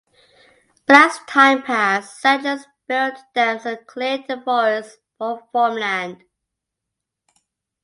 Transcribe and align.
But 0.87 0.95
as 0.95 1.19
time 1.27 1.61
passed, 1.61 2.19
settlers 2.19 2.65
built 2.87 3.17
dams 3.35 3.67
and 3.67 3.85
cleared 3.85 4.25
the 4.27 4.41
forests 4.41 4.97
for 5.19 5.43
farmland. 5.53 6.23